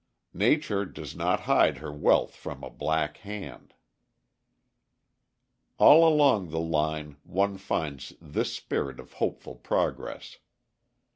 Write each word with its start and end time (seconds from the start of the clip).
Nature 0.33 0.83
does 0.83 1.15
not 1.15 1.41
hide 1.41 1.77
her 1.77 1.91
wealth 1.91 2.33
from 2.35 2.63
a 2.63 2.71
black 2.71 3.17
hand. 3.17 3.75
All 5.77 6.11
along 6.11 6.49
the 6.49 6.57
line 6.59 7.17
one 7.23 7.55
finds 7.59 8.11
this 8.19 8.51
spirit 8.51 8.99
of 8.99 9.13
hopeful 9.13 9.53
progress. 9.53 10.37